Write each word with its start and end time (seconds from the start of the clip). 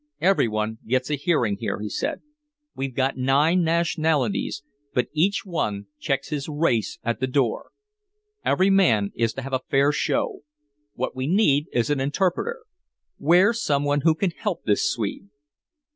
"Everyone 0.19 0.79
gets 0.87 1.11
a 1.11 1.15
hearing 1.15 1.57
here," 1.59 1.79
he 1.79 1.87
said. 1.87 2.23
"We've 2.75 2.95
got 2.95 3.17
nine 3.17 3.63
nationalities, 3.63 4.63
but 4.95 5.09
each 5.13 5.45
one 5.45 5.85
checks 5.99 6.29
his 6.29 6.49
race 6.49 6.97
at 7.03 7.19
the 7.19 7.27
door. 7.27 7.69
Every 8.43 8.71
man 8.71 9.11
is 9.13 9.33
to 9.33 9.43
have 9.43 9.53
a 9.53 9.61
fair 9.69 9.91
show. 9.91 10.39
What 10.95 11.15
we 11.15 11.27
need 11.27 11.67
is 11.71 11.91
an 11.91 11.99
interpreter. 11.99 12.63
Where's 13.19 13.61
someone 13.63 14.01
who 14.01 14.15
can 14.15 14.31
help 14.31 14.63
this 14.63 14.91
Swede?" 14.91 15.29